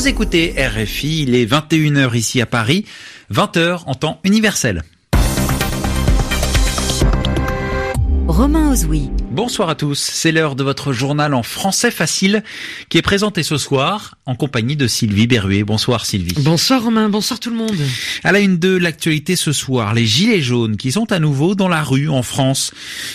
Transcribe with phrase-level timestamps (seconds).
[0.00, 2.86] Vous écoutez RFI, il est 21h ici à Paris,
[3.30, 4.82] 20h en temps universel.
[8.26, 9.10] Romain Ozoui.
[9.30, 12.42] Bonsoir à tous, c'est l'heure de votre journal en français facile
[12.88, 15.62] qui est présenté ce soir en compagnie de Sylvie Berruet.
[15.62, 16.34] Bonsoir Sylvie.
[16.40, 17.76] Bonsoir Romain, bonsoir tout le monde.
[18.24, 21.68] À la une de l'actualité ce soir, les gilets jaunes qui sont à nouveau dans
[21.68, 22.72] la rue en France.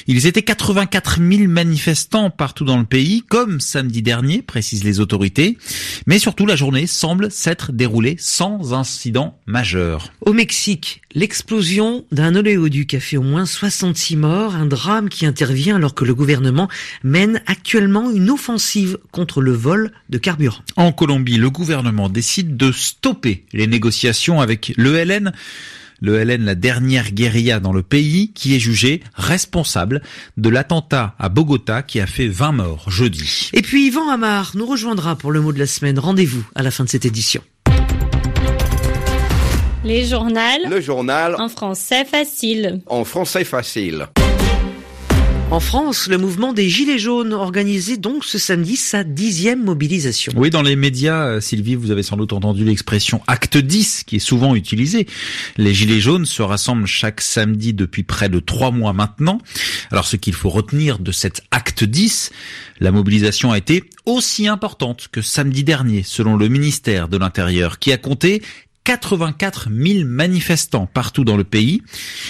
[0.08, 5.58] Ils étaient 84 000 manifestants partout dans le pays, comme samedi dernier, précisent les autorités.
[6.08, 10.14] Mais surtout, la journée semble s'être déroulée sans incident majeur.
[10.22, 15.76] Au Mexique, l'explosion d'un oléoduc a fait au moins 66 morts, un drame qui intervient
[15.76, 16.68] alors que le gouvernement
[17.04, 20.62] mène actuellement une offensive contre le vol de carburant.
[20.76, 25.32] En Colombie, le gouvernement décide de stopper les négociations avec l'ELN.
[26.02, 30.02] L'ELN, la dernière guérilla dans le pays, qui est jugée responsable
[30.36, 33.50] de l'attentat à Bogota qui a fait 20 morts jeudi.
[33.54, 35.98] Et puis Yvan Amar nous rejoindra pour le mot de la semaine.
[35.98, 37.42] Rendez-vous à la fin de cette édition.
[39.86, 40.36] Les journaux.
[40.70, 42.82] Le journal En français facile.
[42.88, 44.08] en français facile.
[45.52, 50.34] En France, le mouvement des Gilets jaunes organisait donc ce samedi sa dixième mobilisation.
[50.36, 54.16] Oui, dans les médias, euh, Sylvie, vous avez sans doute entendu l'expression acte 10 qui
[54.16, 55.06] est souvent utilisée.
[55.58, 59.38] Les Gilets jaunes se rassemblent chaque samedi depuis près de trois mois maintenant.
[59.92, 62.32] Alors ce qu'il faut retenir de cet acte 10,
[62.80, 67.92] la mobilisation a été aussi importante que samedi dernier, selon le ministère de l'Intérieur, qui
[67.92, 68.42] a compté
[68.86, 71.82] 84 000 manifestants partout dans le pays.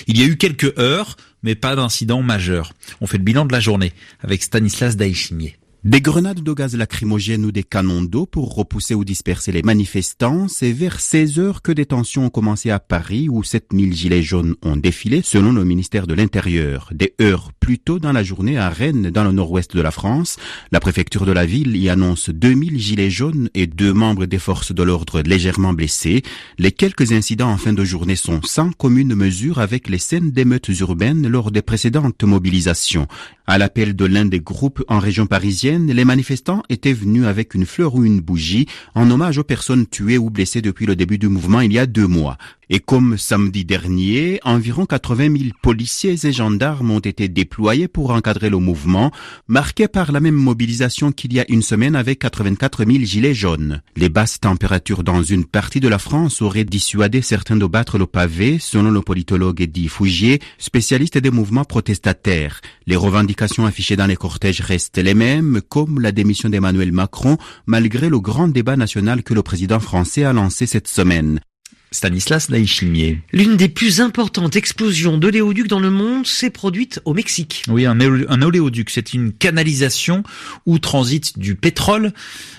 [0.07, 2.73] Il y a eu quelques heures, mais pas d'incident majeur.
[2.99, 5.55] On fait le bilan de la journée avec Stanislas Daïchimier.
[5.85, 10.47] Des grenades de gaz lacrymogène ou des canons d'eau pour repousser ou disperser les manifestants,
[10.47, 14.55] c'est vers 16 heures que des tensions ont commencé à Paris où 7000 gilets jaunes
[14.63, 16.89] ont défilé selon le ministère de l'Intérieur.
[16.91, 20.37] Des heures plus tôt dans la journée à Rennes, dans le nord-ouest de la France,
[20.71, 24.73] la préfecture de la ville y annonce 2000 gilets jaunes et deux membres des forces
[24.73, 26.23] de l'ordre légèrement blessés.
[26.57, 30.69] Les quelques incidents en fin de journée sont sans commune mesure avec les scènes d'émeutes
[30.79, 33.07] urbaines lors des précédentes mobilisations.
[33.45, 37.65] À l'appel de l'un des groupes en région parisienne, les manifestants étaient venus avec une
[37.65, 41.27] fleur ou une bougie en hommage aux personnes tuées ou blessées depuis le début du
[41.27, 42.37] mouvement il y a deux mois.
[42.69, 48.49] Et comme samedi dernier, environ 80 000 policiers et gendarmes ont été déployés pour encadrer
[48.49, 49.11] le mouvement,
[49.47, 53.81] marqué par la même mobilisation qu'il y a une semaine avec 84 000 gilets jaunes.
[53.95, 58.07] Les basses températures dans une partie de la France auraient dissuadé certains de battre le
[58.07, 62.61] pavé, selon le politologue Eddie Fougier, spécialiste des mouvements protestataires.
[62.87, 68.09] Les revendications affichées dans les cortèges restent les mêmes, comme la démission d'Emmanuel Macron, malgré
[68.09, 71.39] le grand débat national que le président français a lancé cette semaine.
[71.91, 73.21] Stanislas Daïchimier.
[73.31, 77.63] L'une des plus importantes explosions d'oléoducs dans le monde s'est produite au Mexique.
[77.69, 80.23] Oui, un, éo- un oléoduc, c'est une canalisation
[80.65, 82.11] où transite du pétrole.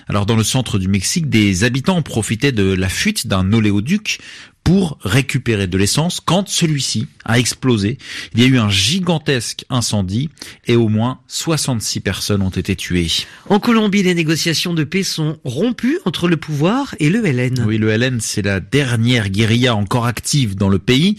[0.07, 4.19] Alors dans le centre du Mexique, des habitants profitaient de la fuite d'un oléoduc
[4.67, 7.97] pour récupérer de l'essence quand celui-ci a explosé.
[8.33, 10.29] Il y a eu un gigantesque incendie
[10.65, 13.07] et au moins 66 personnes ont été tuées.
[13.47, 17.63] En Colombie, les négociations de paix sont rompues entre le pouvoir et le LN.
[17.65, 21.15] Oui, le LN, c'est la dernière guérilla encore active dans le pays.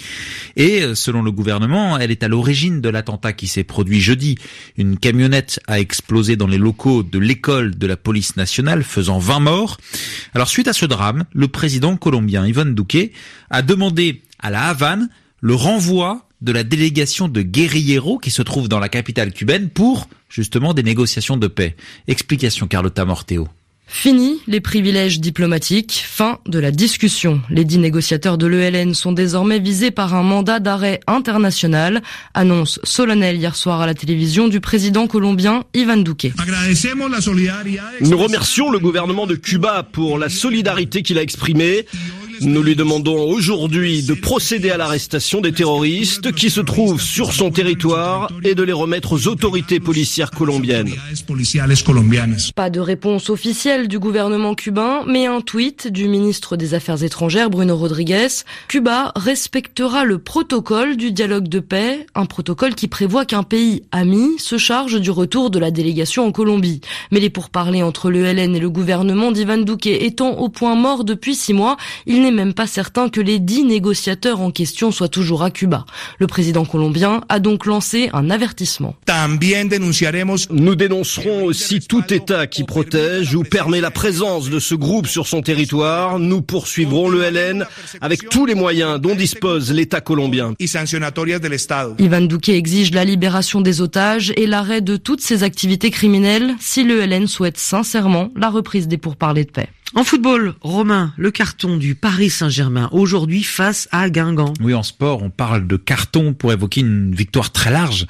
[0.56, 4.36] Et euh, selon le gouvernement, elle est à l'origine de l'attentat qui s'est produit jeudi.
[4.76, 9.40] Une camionnette a explosé dans les locaux de l'école de la police nationale, faisant 20
[9.40, 9.78] morts.
[10.34, 13.10] Alors suite à ce drame, le président colombien Ivan Duque
[13.50, 15.08] a demandé à la Havane
[15.40, 20.08] le renvoi de la délégation de guérilleros qui se trouve dans la capitale cubaine pour
[20.28, 21.76] justement des négociations de paix.
[22.06, 23.48] Explication Carlotta Morteo.
[23.90, 27.40] Fini les privilèges diplomatiques, fin de la discussion.
[27.48, 32.02] Les dix négociateurs de l'ELN sont désormais visés par un mandat d'arrêt international,
[32.34, 36.32] annonce solennelle hier soir à la télévision du président colombien Ivan Duque.
[38.02, 41.86] Nous remercions le gouvernement de Cuba pour la solidarité qu'il a exprimée.
[42.40, 47.50] Nous lui demandons aujourd'hui de procéder à l'arrestation des terroristes qui se trouvent sur son
[47.50, 50.92] territoire et de les remettre aux autorités policières colombiennes.
[52.54, 57.50] Pas de réponse officielle du gouvernement cubain, mais un tweet du ministre des Affaires étrangères
[57.50, 58.28] Bruno Rodriguez.
[58.68, 64.38] Cuba respectera le protocole du dialogue de paix, un protocole qui prévoit qu'un pays ami
[64.38, 66.80] se charge du retour de la délégation en Colombie.
[67.10, 71.04] Mais les pourparlers entre le LN et le gouvernement d'Ivan Duque étant au point mort
[71.04, 71.76] depuis six mois,
[72.06, 75.84] il n'est même pas certain que les dix négociateurs en question soient toujours à Cuba.
[76.18, 78.94] Le président colombien a donc lancé un avertissement.
[80.50, 85.26] Nous dénoncerons aussi tout État qui protège ou permet la présence de ce groupe sur
[85.26, 86.18] son territoire.
[86.18, 87.66] Nous poursuivrons le LN
[88.00, 90.54] avec tous les moyens dont dispose l'État colombien.
[91.98, 96.84] Ivan Duque exige la libération des otages et l'arrêt de toutes ses activités criminelles si
[96.84, 99.68] le LN souhaite sincèrement la reprise des pourparlers de paix.
[99.94, 104.52] En football, Romain, le carton du Paris Saint-Germain aujourd'hui face à Guingamp.
[104.60, 108.06] Oui, en sport, on parle de carton pour évoquer une victoire très large.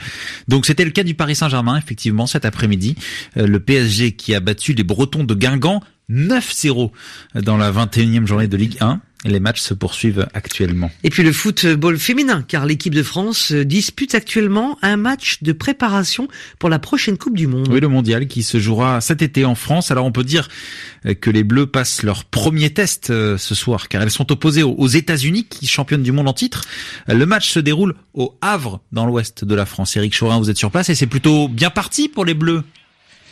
[0.49, 2.97] Donc c'était le cas du Paris Saint-Germain, effectivement, cet après-midi.
[3.37, 5.81] Euh, le PSG qui a battu les Bretons de Guingamp
[6.11, 6.91] 9-0
[7.37, 9.01] dans la 21e journée de Ligue 1.
[9.25, 10.91] Les matchs se poursuivent actuellement.
[11.03, 16.29] Et puis le football féminin, car l'équipe de France dispute actuellement un match de préparation
[16.59, 17.69] pour la prochaine Coupe du Monde.
[17.69, 19.91] Oui, le mondial qui se jouera cet été en France.
[19.91, 20.49] Alors on peut dire
[21.21, 24.87] que les Bleus passent leur premier test euh, ce soir, car elles sont opposées aux
[24.87, 26.63] États-Unis, qui championnes du monde en titre.
[27.09, 29.97] Le match se déroule au Havre, dans l'ouest de la France.
[29.97, 32.63] Eric Chorin, vous êtes sur place et c'est plutôt bien parti pour les Bleus.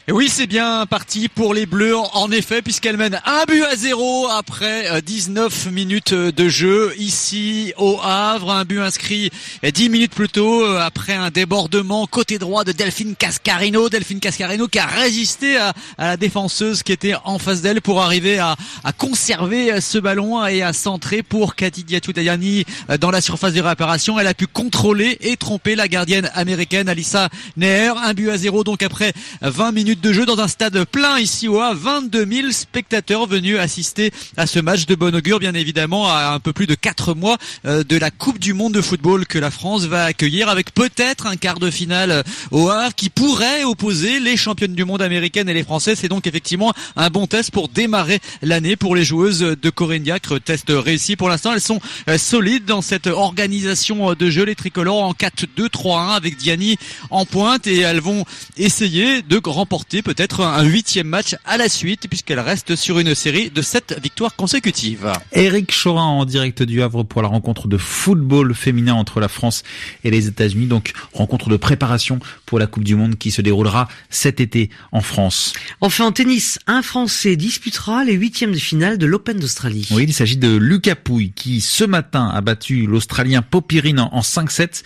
[0.08, 3.74] Et oui, c'est bien parti pour les Bleus, en effet, puisqu'elles mènent un but à
[3.74, 8.52] zéro après 19 euh, minutes de jeu ici au Havre.
[8.52, 9.32] Un but inscrit
[9.64, 13.88] 10 minutes plus tôt euh, après un débordement côté droit de Delphine Cascarino.
[13.88, 18.38] Delphine Cascarino qui a résisté à, la défenseuse qui était en face d'elle pour arriver
[18.38, 18.54] à,
[18.98, 24.20] conserver ce ballon et à centrer pour Cathy Dayani euh, dans la surface de réparation.
[24.20, 27.94] Elle a pu contrôler et tromper la gardienne américaine Alissa Neher.
[28.04, 29.12] Un but à zéro donc après
[29.42, 31.72] 20 minutes de jeu dans un stade plein ici au A.
[31.74, 36.40] 22 000 spectateurs venus assister à ce match de bon augure, bien évidemment, à un
[36.40, 39.50] peu plus de 4 mois euh, de la Coupe du Monde de football que la
[39.50, 44.20] France va accueillir avec peut-être un quart de finale euh, au Havre qui pourrait opposer
[44.20, 45.98] les championnes du monde américaines et les Françaises.
[46.00, 50.38] C'est donc effectivement un bon test pour démarrer l'année pour les joueuses de Corinne Diacre.
[50.40, 51.52] Test réussi pour l'instant.
[51.52, 54.44] Elles sont euh, solides dans cette organisation de jeu.
[54.44, 56.76] Les tricolores en 4-2-3-1 avec Diani
[57.10, 58.24] en pointe et elles vont
[58.56, 63.50] essayer de remporter peut-être un huitième match à la suite puisqu'elle reste sur une série
[63.50, 65.12] de sept victoires consécutives.
[65.32, 69.62] Eric Chorin en direct du Havre pour la rencontre de football féminin entre la France
[70.04, 70.66] et les États-Unis.
[70.66, 75.00] Donc rencontre de préparation pour la Coupe du Monde qui se déroulera cet été en
[75.00, 75.52] France.
[75.80, 79.88] Enfin en tennis, un Français disputera les huitièmes de finale de l'Open d'Australie.
[79.92, 84.82] Oui, il s'agit de Lucas Pouille qui ce matin a battu l'Australien Popirine en 5-7.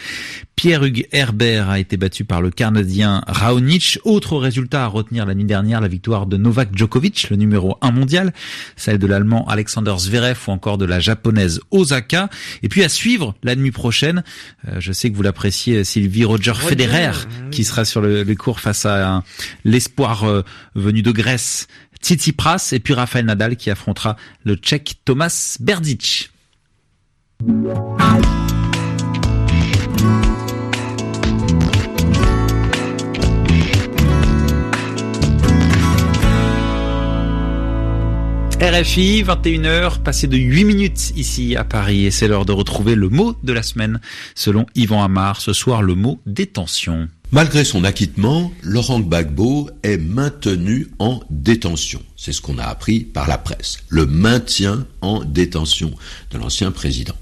[0.56, 3.98] Pierre-Hugues Herbert a été battu par le Canadien Raonic.
[4.04, 7.90] Autre résultat à retenir la nuit dernière, la victoire de Novak Djokovic, le numéro 1
[7.90, 8.32] mondial,
[8.76, 12.28] celle de l'Allemand Alexander Zverev ou encore de la Japonaise Osaka.
[12.62, 14.22] Et puis à suivre la nuit prochaine,
[14.68, 17.12] euh, je sais que vous l'appréciez, Sylvie Roger Federer,
[17.50, 19.22] qui sera sur le, les cours face à
[19.64, 20.42] l'espoir euh,
[20.74, 21.68] venu de Grèce,
[22.02, 26.30] Tsitsipas, et puis Rafael Nadal qui affrontera le Tchèque Thomas Berdic.
[38.60, 43.08] RFI, 21h, passé de 8 minutes ici à Paris et c'est l'heure de retrouver le
[43.08, 44.02] mot de la semaine.
[44.34, 47.08] Selon Yvan Amar, ce soir le mot détention.
[47.32, 52.02] Malgré son acquittement, Laurent Gbagbo est maintenu en détention.
[52.16, 53.78] C'est ce qu'on a appris par la presse.
[53.88, 55.92] Le maintien en détention
[56.32, 57.14] de l'ancien président.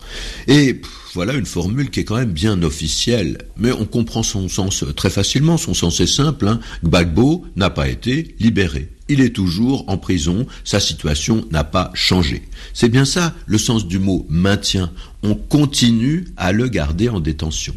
[0.46, 0.81] Et
[1.12, 5.10] voilà une formule qui est quand même bien officielle, mais on comprend son sens très
[5.10, 5.58] facilement.
[5.58, 6.49] Son sens est simple.
[6.49, 6.60] Hein.
[6.82, 12.43] Gbagbo n'a pas été libéré il est toujours en prison, sa situation n'a pas changé.
[12.75, 14.93] C'est bien ça le sens du mot maintien.
[15.22, 17.75] On continue à le garder en détention.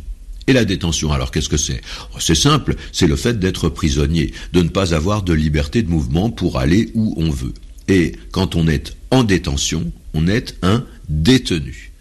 [0.48, 1.82] Et la détention, alors qu'est-ce que c'est?
[2.14, 5.90] Oh, C'est simple, c'est le fait d'être prisonnier, de ne pas avoir de liberté de
[5.90, 7.54] mouvement pour aller où on veut.
[7.88, 11.92] Et quand on est en détention, on est un détenu.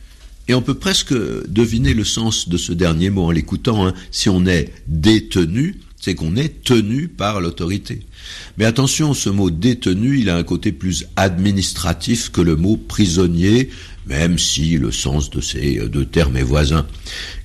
[0.48, 1.14] Et on peut presque
[1.48, 3.86] deviner le sens de ce dernier mot en l'écoutant.
[3.86, 3.94] Hein.
[4.10, 8.00] Si on est détenu, c'est qu'on est tenu par l'autorité.
[8.56, 13.70] Mais attention, ce mot détenu, il a un côté plus administratif que le mot prisonnier,
[14.06, 16.86] même si le sens de ces deux termes est voisin.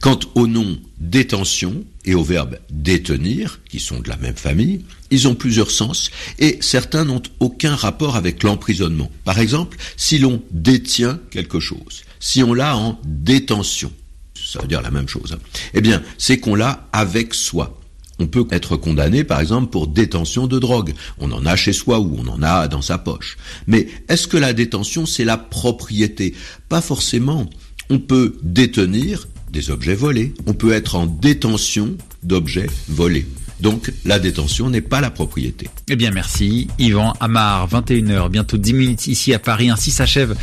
[0.02, 5.28] Quant au nom détention et au verbe détenir, qui sont de la même famille, ils
[5.28, 6.10] ont plusieurs sens
[6.40, 9.12] et certains n'ont aucun rapport avec l'emprisonnement.
[9.26, 13.92] Par exemple, si l'on détient quelque chose, si on l'a en détention,
[14.34, 15.40] ça veut dire la même chose, hein,
[15.74, 17.82] eh bien, c'est qu'on l'a avec soi.
[18.20, 20.94] On peut être condamné, par exemple, pour détention de drogue.
[21.20, 23.38] On en a chez soi ou on en a dans sa poche.
[23.68, 26.34] Mais est-ce que la détention, c'est la propriété?
[26.70, 27.50] Pas forcément.
[27.90, 30.34] On peut détenir des objets volés.
[30.48, 33.26] On peut être en détention d'objets volés.
[33.60, 35.70] Donc la détention n'est pas la propriété.
[35.88, 39.70] Eh bien merci Yvan Amar, 21h, bientôt 10 minutes ici à Paris.
[39.70, 40.36] Ainsi s'achève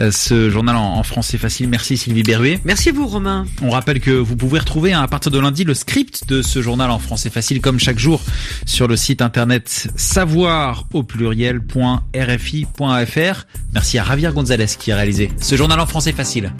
[0.00, 1.68] euh, ce journal en, français facile.
[1.68, 2.60] Merci Sylvie Berruet.
[2.64, 3.46] Merci à vous Romain.
[3.62, 6.62] On rappelle que vous pouvez retrouver hein, à partir de lundi le script de ce
[6.62, 8.22] journal en français facile comme chaque jour
[8.64, 13.46] sur le site internet savoir au pluriel.rfi.fr.
[13.72, 16.52] Merci à Javier Gonzalez qui a réalisé ce journal en français facile.